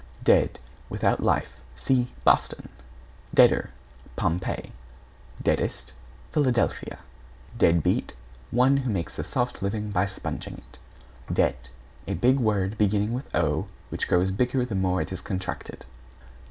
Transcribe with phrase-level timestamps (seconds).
[0.23, 0.57] =DEAD=
[0.89, 1.57] Without life.
[1.75, 2.69] See Boston.
[3.35, 3.69] =DEADER=
[4.15, 4.71] Pompeii.
[5.43, 5.93] =DEADEST=
[6.31, 6.97] Philadelphia.
[7.59, 8.13] =DEADBEAT=
[8.49, 10.79] One who makes a soft living by sponging it.
[11.31, 11.69] =DEBT=
[12.07, 15.85] A big word beginning with Owe, which grows bigger the more it is contracted.